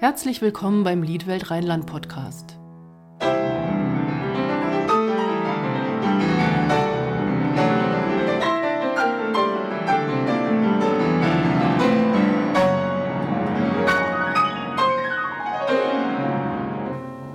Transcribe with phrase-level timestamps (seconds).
[0.00, 2.56] Herzlich willkommen beim Liedwelt Rheinland Podcast.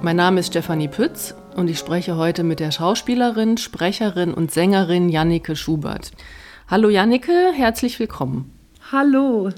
[0.02, 5.09] Mein Name ist Stefanie Pütz und ich spreche heute mit der Schauspielerin, Sprecherin und Sängerin
[5.09, 6.11] Jannike Schubert.
[6.70, 8.57] Hallo Jannike, herzlich willkommen.
[8.89, 9.50] Hallo,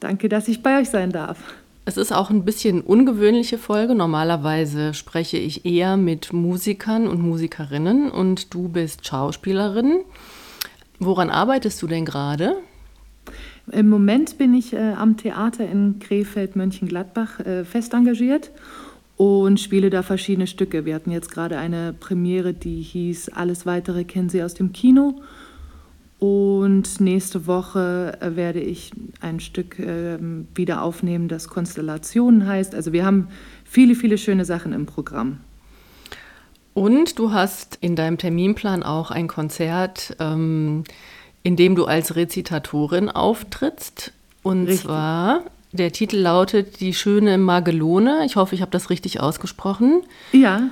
[0.00, 1.38] danke, dass ich bei euch sein darf.
[1.88, 3.94] Es ist auch ein bisschen ungewöhnliche Folge.
[3.94, 10.00] Normalerweise spreche ich eher mit Musikern und Musikerinnen und du bist Schauspielerin.
[10.98, 12.56] Woran arbeitest du denn gerade?
[13.70, 18.50] Im Moment bin ich äh, am Theater in Krefeld-Mönchengladbach äh, fest engagiert
[19.16, 20.86] und spiele da verschiedene Stücke.
[20.86, 25.20] Wir hatten jetzt gerade eine Premiere, die hieß Alles weitere kennen Sie aus dem Kino.
[26.76, 28.90] Und nächste Woche äh, werde ich
[29.22, 30.18] ein Stück äh,
[30.54, 32.74] wieder aufnehmen, das Konstellationen heißt.
[32.74, 33.28] Also wir haben
[33.64, 35.38] viele, viele schöne Sachen im Programm.
[36.74, 40.84] Und du hast in deinem Terminplan auch ein Konzert, ähm,
[41.42, 44.12] in dem du als Rezitatorin auftrittst.
[44.42, 44.82] Und Richtig.
[44.82, 48.26] zwar, der Titel lautet Die schöne Magelone.
[48.26, 50.02] Ich hoffe, ich habe das richtig ausgesprochen.
[50.32, 50.68] Ja.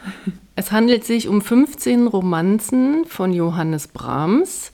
[0.55, 4.71] Es handelt sich um 15 Romanzen von Johannes Brahms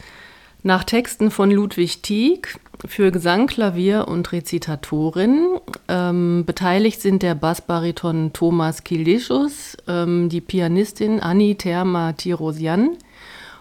[0.62, 5.58] nach Texten von Ludwig Tieck für Gesang, Klavier und Rezitatorin.
[5.88, 12.96] Ähm, beteiligt sind der Bassbariton Thomas Kilischus, ähm, die Pianistin Anni Therma Tirosian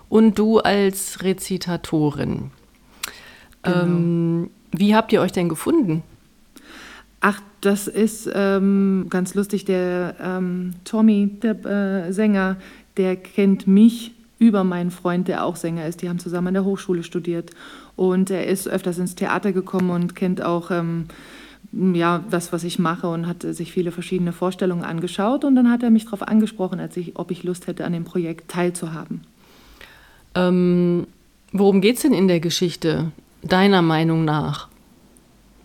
[0.10, 2.52] und du als Rezitatorin.
[3.62, 3.82] Genau.
[3.82, 6.04] Ähm, wie habt ihr euch denn gefunden?
[7.22, 9.66] Ach, das ist ähm, ganz lustig.
[9.66, 12.58] Der ähm, Tommy, der äh, Sänger,
[12.96, 16.02] der kennt mich über meinen Freund, der auch Sänger ist.
[16.02, 17.52] Die haben zusammen an der Hochschule studiert.
[17.96, 21.06] Und er ist öfters ins Theater gekommen und kennt auch ähm,
[21.72, 25.44] ja, das, was ich mache und hat sich viele verschiedene Vorstellungen angeschaut.
[25.44, 28.06] Und dann hat er mich darauf angesprochen, als ich, ob ich Lust hätte, an dem
[28.06, 29.22] Projekt teilzuhaben.
[30.36, 31.06] Ähm,
[31.52, 33.12] worum geht es denn in der Geschichte,
[33.44, 34.70] deiner Meinung nach?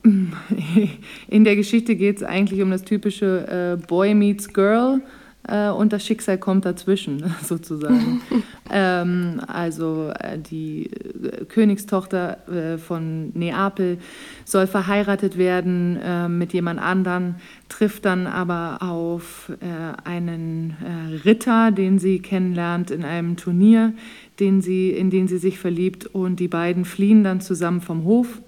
[1.29, 5.01] In der Geschichte geht es eigentlich um das typische äh, Boy meets Girl
[5.49, 8.23] äh, und das Schicksal kommt dazwischen sozusagen.
[8.71, 13.99] ähm, also äh, die äh, Königstochter äh, von Neapel
[14.45, 17.37] soll verheiratet werden äh, mit jemand anderen,
[17.69, 20.77] trifft dann aber auf äh, einen
[21.25, 23.93] Ritter, den sie kennenlernt in einem Turnier,
[24.41, 28.41] den sie, in den sie sich verliebt und die beiden fliehen dann zusammen vom Hof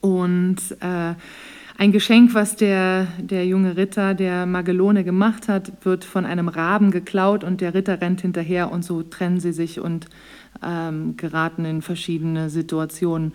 [0.00, 0.56] und
[1.76, 6.90] ein Geschenk, was der, der junge Ritter, der Magellone gemacht hat, wird von einem Raben
[6.90, 10.06] geklaut und der Ritter rennt hinterher und so trennen sie sich und
[10.62, 13.34] ähm, geraten in verschiedene Situationen,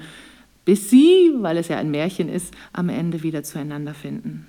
[0.63, 4.47] bis sie, weil es ja ein Märchen ist, am Ende wieder zueinander finden.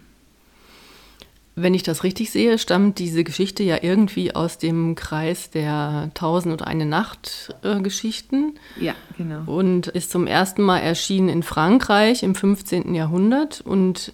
[1.62, 6.53] Wenn ich das richtig sehe, stammt diese Geschichte ja irgendwie aus dem Kreis der Tausend
[6.53, 8.54] und eine Nacht äh, Geschichten.
[8.78, 9.43] Ja, genau.
[9.47, 12.94] Und ist zum ersten Mal erschienen in Frankreich im 15.
[12.94, 13.60] Jahrhundert.
[13.60, 14.12] Und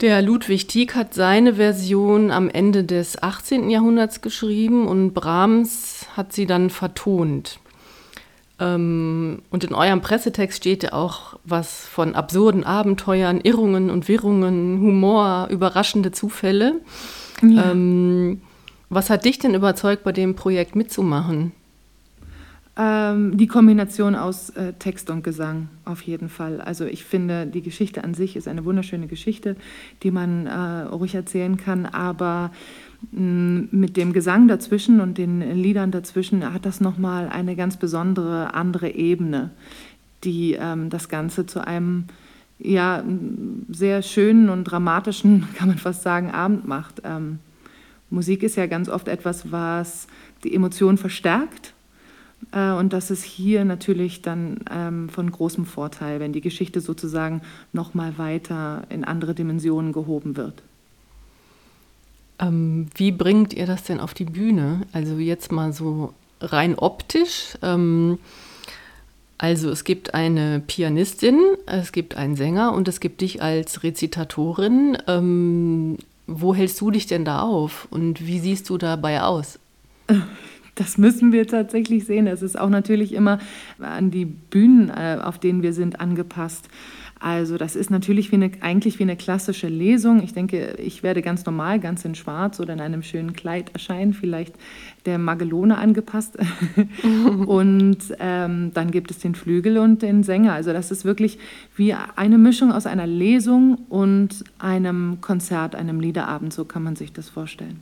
[0.00, 3.70] der Ludwig Tieck hat seine Version am Ende des 18.
[3.70, 7.60] Jahrhunderts geschrieben und Brahms hat sie dann vertont.
[8.58, 14.80] Ähm, und in eurem Pressetext steht ja auch was von absurden Abenteuern, Irrungen und Wirrungen,
[14.80, 16.80] Humor, überraschende Zufälle.
[17.42, 17.72] Ja.
[17.72, 18.40] Ähm,
[18.88, 21.52] was hat dich denn überzeugt, bei dem Projekt mitzumachen?
[22.78, 26.60] Ähm, die Kombination aus äh, Text und Gesang, auf jeden Fall.
[26.60, 29.56] Also ich finde, die Geschichte an sich ist eine wunderschöne Geschichte,
[30.02, 32.52] die man äh, ruhig erzählen kann, aber
[33.12, 38.90] mit dem Gesang dazwischen und den Liedern dazwischen hat das nochmal eine ganz besondere andere
[38.90, 39.50] Ebene,
[40.24, 42.04] die ähm, das Ganze zu einem
[42.58, 43.04] ja,
[43.68, 47.02] sehr schönen und dramatischen, kann man fast sagen, Abend macht.
[47.04, 47.38] Ähm,
[48.10, 50.06] Musik ist ja ganz oft etwas, was
[50.44, 51.74] die Emotionen verstärkt.
[52.52, 57.42] Äh, und das ist hier natürlich dann ähm, von großem Vorteil, wenn die Geschichte sozusagen
[57.72, 60.62] nochmal weiter in andere Dimensionen gehoben wird.
[62.38, 64.82] Ähm, wie bringt ihr das denn auf die Bühne?
[64.92, 67.56] Also jetzt mal so rein optisch.
[67.62, 68.18] Ähm,
[69.38, 74.96] also es gibt eine Pianistin, es gibt einen Sänger und es gibt dich als Rezitatorin.
[75.06, 79.58] Ähm, wo hältst du dich denn da auf und wie siehst du dabei aus?
[80.74, 82.26] Das müssen wir tatsächlich sehen.
[82.26, 83.38] Es ist auch natürlich immer
[83.80, 86.68] an die Bühnen, äh, auf denen wir sind, angepasst.
[87.18, 90.22] Also das ist natürlich wie eine, eigentlich wie eine klassische Lesung.
[90.22, 94.12] Ich denke, ich werde ganz normal, ganz in Schwarz oder in einem schönen Kleid erscheinen,
[94.12, 94.54] vielleicht
[95.06, 96.36] der Magellone angepasst.
[97.46, 100.52] und ähm, dann gibt es den Flügel und den Sänger.
[100.52, 101.38] Also das ist wirklich
[101.74, 106.52] wie eine Mischung aus einer Lesung und einem Konzert, einem Liederabend.
[106.52, 107.80] So kann man sich das vorstellen.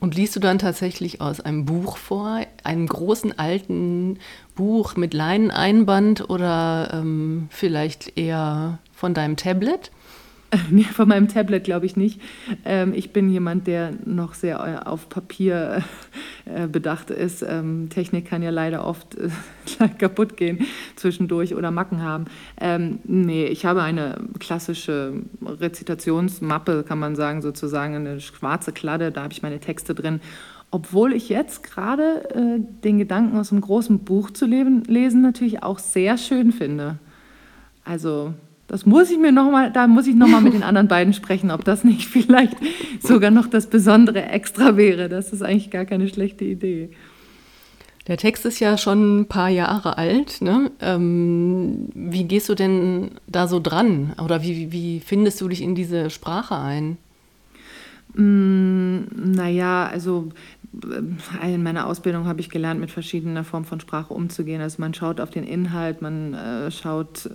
[0.00, 4.18] Und liest du dann tatsächlich aus einem Buch vor, einem großen alten
[4.54, 9.90] Buch mit Leineneinband oder ähm, vielleicht eher von deinem Tablet?
[10.70, 12.20] Nee, von meinem Tablet glaube ich nicht.
[12.64, 15.84] Ähm, ich bin jemand, der noch sehr äh, auf Papier
[16.44, 17.42] äh, bedacht ist.
[17.42, 19.28] Ähm, Technik kann ja leider oft äh,
[19.98, 20.66] kaputt gehen
[20.96, 22.26] zwischendurch oder Macken haben.
[22.60, 29.24] Ähm, nee, ich habe eine klassische Rezitationsmappe, kann man sagen, sozusagen eine schwarze Kladde, da
[29.24, 30.20] habe ich meine Texte drin.
[30.70, 35.62] Obwohl ich jetzt gerade äh, den Gedanken aus einem großen Buch zu leben, lesen natürlich
[35.62, 36.98] auch sehr schön finde.
[37.84, 38.34] Also
[38.68, 41.14] das muss ich mir noch mal, da muss ich noch mal mit den anderen beiden
[41.14, 42.56] sprechen, ob das nicht vielleicht
[43.00, 45.08] sogar noch das besondere Extra wäre.
[45.08, 46.90] Das ist eigentlich gar keine schlechte Idee.
[48.06, 50.40] Der Text ist ja schon ein paar Jahre alt.
[50.40, 50.70] Ne?
[50.80, 54.14] Ähm, wie gehst du denn da so dran?
[54.22, 56.96] Oder wie, wie findest du dich in diese Sprache ein?
[58.14, 60.28] Mm, naja, also
[61.42, 64.60] in meiner Ausbildung habe ich gelernt, mit verschiedener Form von Sprache umzugehen.
[64.60, 67.30] Also man schaut auf den Inhalt, man äh, schaut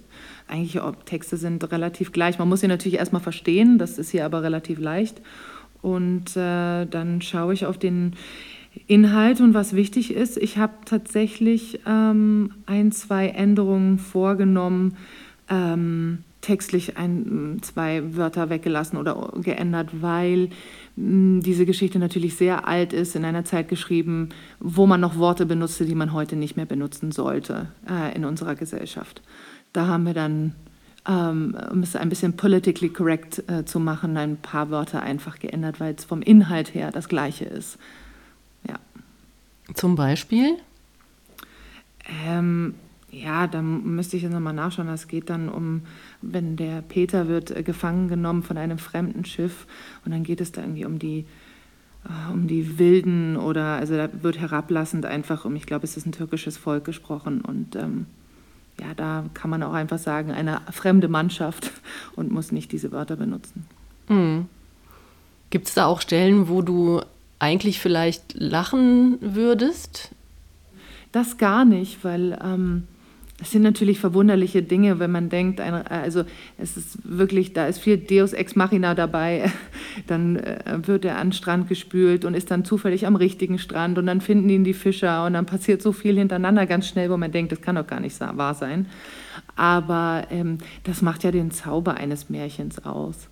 [0.48, 2.38] eigentlich, ob Texte sind relativ gleich.
[2.38, 5.22] Man muss sie natürlich erstmal verstehen, das ist hier aber relativ leicht.
[5.82, 8.16] Und äh, dann schaue ich auf den
[8.88, 10.38] Inhalt und was wichtig ist.
[10.38, 14.98] Ich habe tatsächlich ähm, ein, zwei Änderungen vorgenommen.
[15.50, 20.50] Ähm, textlich ein, zwei Wörter weggelassen oder geändert, weil
[20.96, 24.30] mh, diese Geschichte natürlich sehr alt ist, in einer Zeit geschrieben,
[24.60, 28.56] wo man noch Worte benutzte, die man heute nicht mehr benutzen sollte äh, in unserer
[28.56, 29.22] Gesellschaft.
[29.72, 30.54] Da haben wir dann,
[31.08, 35.80] ähm, um es ein bisschen politically correct äh, zu machen, ein paar Wörter einfach geändert,
[35.80, 37.78] weil es vom Inhalt her das gleiche ist.
[38.68, 38.76] Ja.
[39.74, 40.58] Zum Beispiel?
[42.28, 42.76] Ähm,
[43.14, 44.88] ja, da müsste ich jetzt nochmal nachschauen.
[44.90, 45.84] Es geht dann um,
[46.22, 49.68] wenn der Peter wird äh, gefangen genommen von einem fremden Schiff
[50.04, 51.26] und dann geht es da irgendwie um die,
[52.06, 56.08] äh, um die Wilden oder, also da wird herablassend einfach um, ich glaube, es ist
[56.08, 58.08] ein türkisches Volk gesprochen und ähm,
[58.82, 61.72] ja, da kann man auch einfach sagen, eine fremde Mannschaft
[62.16, 63.68] und muss nicht diese Wörter benutzen.
[64.10, 64.48] Mhm.
[65.52, 67.02] Gibt es da auch Stellen, wo du
[67.38, 70.10] eigentlich vielleicht lachen würdest?
[71.12, 72.88] Das gar nicht, weil ähm,
[73.42, 76.24] es sind natürlich verwunderliche Dinge, wenn man denkt, also
[76.58, 79.52] es ist wirklich, da ist viel Deus Ex Machina dabei.
[80.08, 83.98] Dann äh, wird er an den Strand gespült und ist dann zufällig am richtigen Strand
[83.98, 87.18] und dann finden ihn die Fischer und dann passiert so viel hintereinander ganz schnell, wo
[87.18, 88.88] man denkt, das kann doch gar nicht wahr sein.
[89.56, 93.30] Aber ähm, das macht ja den Zauber eines Märchens aus.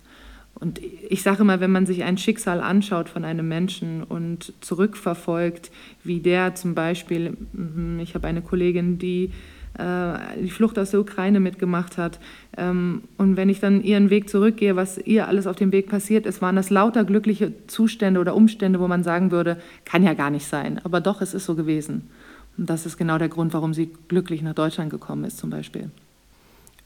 [0.54, 5.72] Und ich sage immer, wenn man sich ein Schicksal anschaut von einem Menschen und zurückverfolgt,
[6.04, 9.30] wie der zum Beispiel, mhm, ich habe eine Kollegin, die äh,
[9.78, 12.18] die Flucht aus der Ukraine mitgemacht hat.
[12.56, 16.26] Ähm, und wenn ich dann ihren Weg zurückgehe, was ihr alles auf dem Weg passiert
[16.26, 20.30] ist, waren das lauter glückliche Zustände oder Umstände, wo man sagen würde, kann ja gar
[20.30, 20.80] nicht sein.
[20.84, 22.10] Aber doch, es ist so gewesen.
[22.58, 25.90] Und das ist genau der Grund, warum sie glücklich nach Deutschland gekommen ist, zum Beispiel.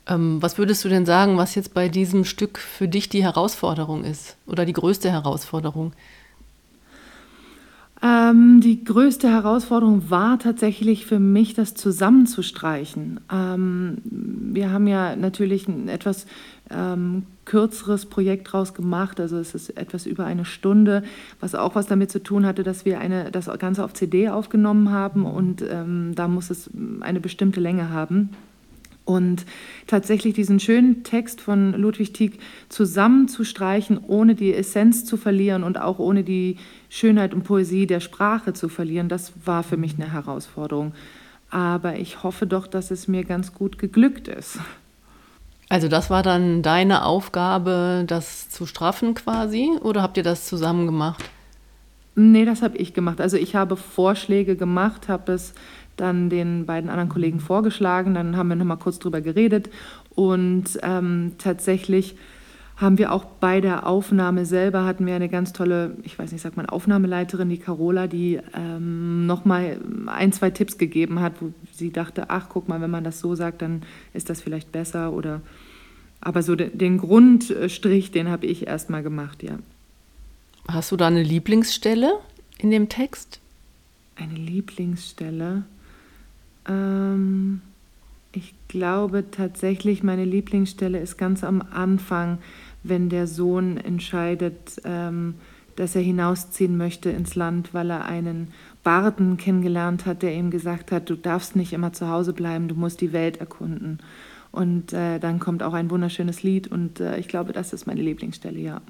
[0.06, 4.04] Ähm, was würdest du denn sagen, was jetzt bei diesem Stück für dich die Herausforderung
[4.04, 5.92] ist oder die größte Herausforderung?
[8.06, 13.20] Ähm, die größte Herausforderung war tatsächlich für mich, das zusammenzustreichen.
[13.32, 16.26] Ähm, wir haben ja natürlich ein etwas
[16.70, 21.02] ähm, kürzeres Projekt daraus gemacht, also es ist etwas über eine Stunde,
[21.40, 24.90] was auch was damit zu tun hatte, dass wir eine, das Ganze auf CD aufgenommen
[24.90, 26.70] haben und ähm, da muss es
[27.00, 28.30] eine bestimmte Länge haben.
[29.06, 29.46] Und
[29.86, 36.00] tatsächlich diesen schönen Text von Ludwig Tieck zusammenzustreichen, ohne die Essenz zu verlieren und auch
[36.00, 36.58] ohne die
[36.90, 40.92] Schönheit und Poesie der Sprache zu verlieren, das war für mich eine Herausforderung.
[41.50, 44.58] Aber ich hoffe doch, dass es mir ganz gut geglückt ist.
[45.68, 50.86] Also das war dann deine Aufgabe, das zu straffen quasi, oder habt ihr das zusammen
[50.86, 51.24] gemacht?
[52.16, 53.20] Nee, das habe ich gemacht.
[53.20, 55.54] Also ich habe Vorschläge gemacht, habe es
[55.96, 59.70] dann den beiden anderen Kollegen vorgeschlagen, dann haben wir nochmal kurz drüber geredet
[60.14, 62.16] und ähm, tatsächlich
[62.76, 66.42] haben wir auch bei der Aufnahme selber hatten wir eine ganz tolle, ich weiß nicht,
[66.42, 71.90] sagt man Aufnahmeleiterin, die Carola, die ähm, nochmal ein, zwei Tipps gegeben hat, wo sie
[71.90, 75.40] dachte, ach, guck mal, wenn man das so sagt, dann ist das vielleicht besser oder
[76.20, 79.58] aber so de, den Grundstrich, den habe ich erstmal gemacht, ja.
[80.68, 82.18] Hast du da eine Lieblingsstelle
[82.58, 83.40] in dem Text?
[84.16, 85.64] Eine Lieblingsstelle.
[86.68, 87.60] Ähm,
[88.32, 92.38] ich glaube tatsächlich, meine Lieblingsstelle ist ganz am Anfang,
[92.82, 95.34] wenn der Sohn entscheidet, ähm,
[95.76, 98.48] dass er hinausziehen möchte ins Land, weil er einen
[98.82, 102.74] Barden kennengelernt hat, der ihm gesagt hat, du darfst nicht immer zu Hause bleiben, du
[102.74, 103.98] musst die Welt erkunden.
[104.52, 108.00] Und äh, dann kommt auch ein wunderschönes Lied und äh, ich glaube, das ist meine
[108.00, 108.80] Lieblingsstelle, ja.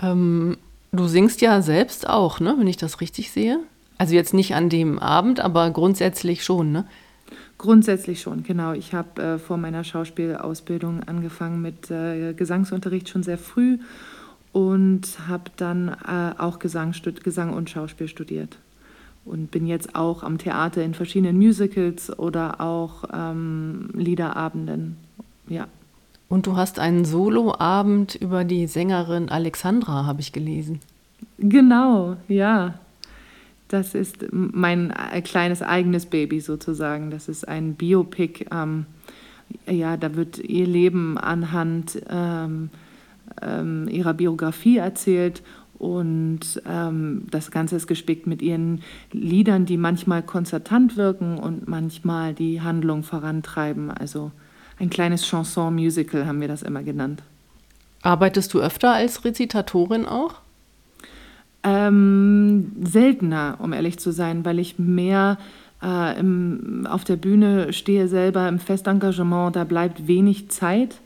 [0.00, 0.56] Ähm,
[0.90, 3.60] du singst ja selbst auch, ne, wenn ich das richtig sehe.
[4.02, 6.86] Also jetzt nicht an dem Abend, aber grundsätzlich schon, ne?
[7.56, 8.72] Grundsätzlich schon, genau.
[8.72, 13.78] Ich habe äh, vor meiner Schauspielausbildung angefangen mit äh, Gesangsunterricht schon sehr früh
[14.50, 16.92] und habe dann äh, auch Gesang,
[17.22, 18.58] Gesang und Schauspiel studiert.
[19.24, 24.96] Und bin jetzt auch am Theater in verschiedenen Musicals oder auch ähm, Liederabenden.
[25.46, 25.68] Ja.
[26.28, 30.80] Und du hast einen Soloabend über die Sängerin Alexandra, habe ich gelesen.
[31.38, 32.74] Genau, ja.
[33.72, 37.10] Das ist mein äh, kleines eigenes Baby sozusagen.
[37.10, 38.46] Das ist ein Biopic.
[38.52, 38.84] Ähm,
[39.66, 42.68] ja, da wird ihr Leben anhand ähm,
[43.40, 45.42] ähm, ihrer Biografie erzählt
[45.78, 52.34] und ähm, das Ganze ist gespickt mit ihren Liedern, die manchmal konzertant wirken und manchmal
[52.34, 53.90] die Handlung vorantreiben.
[53.90, 54.32] Also
[54.78, 57.22] ein kleines Chanson-Musical haben wir das immer genannt.
[58.02, 60.41] Arbeitest du öfter als Rezitatorin auch?
[61.64, 65.38] Ähm, seltener, um ehrlich zu sein, weil ich mehr
[65.82, 71.00] äh, im, auf der Bühne stehe selber im Festengagement, da bleibt wenig Zeit.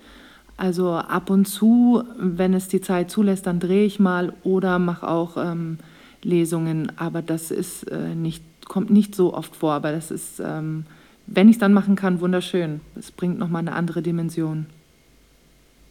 [0.57, 5.07] Also ab und zu, wenn es die Zeit zulässt, dann drehe ich mal oder mache
[5.07, 5.79] auch ähm,
[6.23, 10.87] Lesungen, aber das ist äh, nicht, kommt nicht so oft vor, aber das ist ähm,
[11.27, 12.81] wenn ich es dann machen kann, wunderschön.
[12.97, 14.67] Es bringt nochmal eine andere Dimension.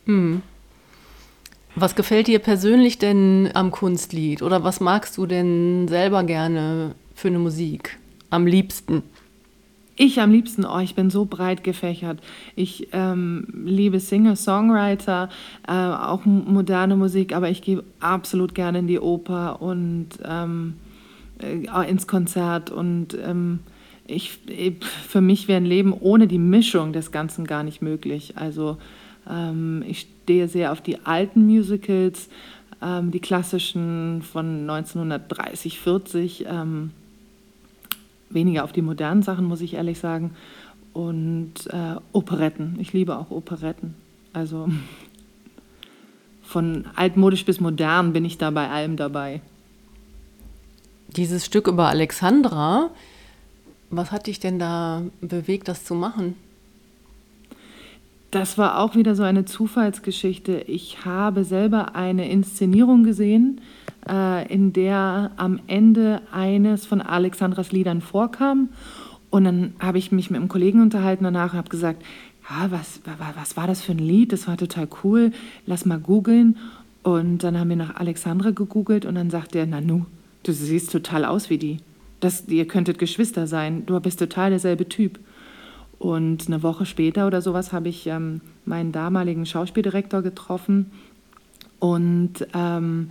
[0.05, 0.41] Hm.
[1.77, 4.41] Was gefällt dir persönlich denn am Kunstlied?
[4.41, 7.99] Oder was magst du denn selber gerne für eine Musik?
[8.29, 9.03] Am liebsten?
[9.97, 12.19] Ich am liebsten, oh, ich bin so breit gefächert.
[12.55, 15.29] Ich ähm, liebe Singer, Songwriter,
[15.67, 20.75] äh, auch moderne Musik, aber ich gehe absolut gerne in die Oper und ähm,
[21.41, 23.59] äh, ins Konzert und ähm,
[24.07, 24.37] ich,
[25.07, 28.33] für mich wäre ein Leben ohne die Mischung des Ganzen gar nicht möglich.
[28.37, 28.77] Also
[29.29, 32.29] ähm, ich stehe sehr auf die alten Musicals,
[32.81, 36.89] ähm, die klassischen von 1930, 40, ähm,
[38.31, 40.35] weniger auf die modernen Sachen, muss ich ehrlich sagen.
[40.93, 42.77] Und äh, Operetten.
[42.79, 43.93] Ich liebe auch Operetten.
[44.33, 44.67] Also
[46.41, 49.41] von altmodisch bis modern bin ich da bei allem dabei.
[51.09, 52.89] Dieses Stück über Alexandra,
[53.91, 56.35] was hat dich denn da bewegt, das zu machen?
[58.31, 60.57] Das war auch wieder so eine Zufallsgeschichte.
[60.67, 63.61] Ich habe selber eine Inszenierung gesehen,
[64.09, 68.69] äh, in der am Ende eines von Alexandras Liedern vorkam.
[69.29, 72.03] Und dann habe ich mich mit einem Kollegen unterhalten danach und habe gesagt,
[72.49, 73.01] ja, was,
[73.35, 74.33] was war das für ein Lied?
[74.33, 75.31] Das war total cool.
[75.65, 76.57] Lass mal googeln.
[77.03, 80.05] Und dann haben wir nach Alexandra gegoogelt und dann sagt er, Nanu,
[80.43, 81.79] du siehst total aus wie die
[82.19, 85.19] das, ihr könntet Geschwister sein, du bist total derselbe Typ.
[85.99, 90.91] Und eine Woche später oder sowas habe ich ähm, meinen damaligen Schauspieldirektor getroffen
[91.79, 93.09] und ähm,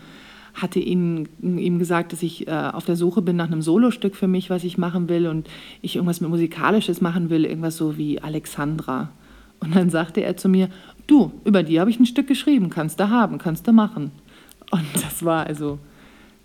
[0.55, 4.29] hatte ihn, ihm gesagt, dass ich äh, auf der Suche bin nach einem Solostück für
[4.29, 5.49] mich, was ich machen will und
[5.83, 9.11] ich irgendwas mit Musikalisches machen will, irgendwas so wie Alexandra.
[9.61, 10.69] Und dann sagte er zu mir,
[11.07, 14.13] du, über die habe ich ein Stück geschrieben, kannst du haben, kannst du machen.
[14.71, 15.79] Und das war also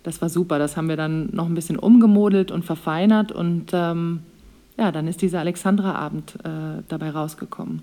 [0.02, 0.58] das war super.
[0.58, 4.20] Das haben wir dann noch ein bisschen umgemodelt und verfeinert und ähm,
[4.78, 7.82] ja, dann ist dieser Alexandra-Abend äh, dabei rausgekommen.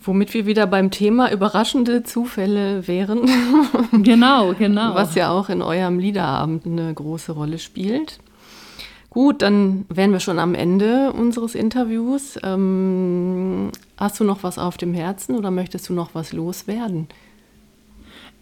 [0.00, 3.28] Womit wir wieder beim Thema überraschende Zufälle wären.
[4.02, 4.94] genau, genau.
[4.94, 8.20] Was ja auch in eurem Liederabend eine große Rolle spielt.
[9.10, 12.38] Gut, dann wären wir schon am Ende unseres Interviews.
[12.44, 17.08] Ähm, hast du noch was auf dem Herzen oder möchtest du noch was loswerden?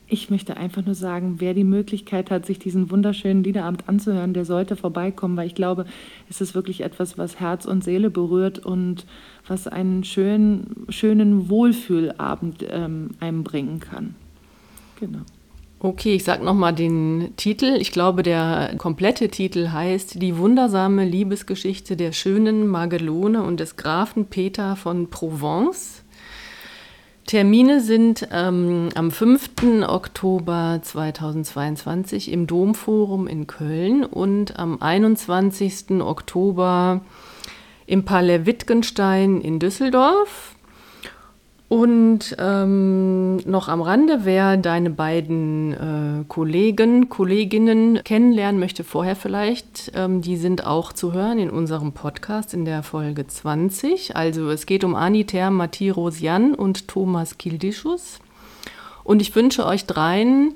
[0.08, 4.44] Ich möchte einfach nur sagen, wer die Möglichkeit hat, sich diesen wunderschönen Liederabend anzuhören, der
[4.44, 5.84] sollte vorbeikommen, weil ich glaube,
[6.30, 9.04] es ist wirklich etwas, was Herz und Seele berührt und
[9.48, 14.14] was einen schönen, schönen Wohlfühlabend ähm, einem bringen kann.
[15.00, 15.20] Genau.
[15.78, 17.76] Okay, ich sage nochmal den Titel.
[17.78, 24.26] Ich glaube, der komplette Titel heißt Die wundersame Liebesgeschichte der schönen Magelone und des Grafen
[24.26, 26.02] Peter von Provence.
[27.26, 29.82] Termine sind ähm, am 5.
[29.88, 36.02] Oktober 2022 im Domforum in Köln und am 21.
[36.02, 37.00] Oktober
[37.84, 40.55] im Palais Wittgenstein in Düsseldorf.
[41.68, 49.90] Und ähm, noch am Rande, wer deine beiden äh, Kollegen, Kolleginnen kennenlernen möchte, vorher vielleicht,
[49.96, 54.14] ähm, die sind auch zu hören in unserem Podcast in der Folge 20.
[54.14, 58.20] Also es geht um Aniter Matirosian und Thomas Kildischus.
[59.02, 60.54] Und ich wünsche euch dreien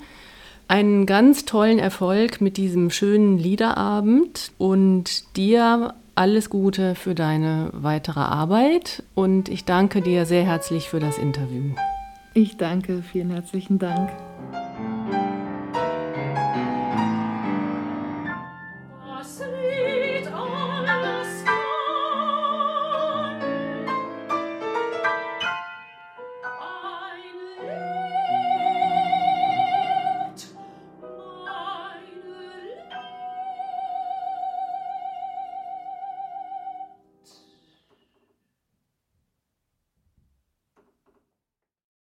[0.69, 8.21] einen ganz tollen Erfolg mit diesem schönen Liederabend und dir alles Gute für deine weitere
[8.21, 11.75] Arbeit und ich danke dir sehr herzlich für das Interview.
[12.35, 14.11] Ich danke, vielen herzlichen Dank.